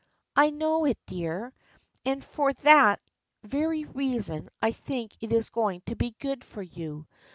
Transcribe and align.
"I 0.35 0.49
know 0.49 0.85
it, 0.85 0.97
dear, 1.05 1.53
and 2.05 2.25
for 2.25 2.53
that 2.53 2.99
very 3.43 3.85
reason 3.85 4.49
I 4.59 4.71
think 4.71 5.15
it 5.21 5.31
is 5.31 5.51
going 5.51 5.81
to 5.85 5.95
be 5.95 6.15
good 6.17 6.43
for 6.43 6.63
you. 6.63 7.05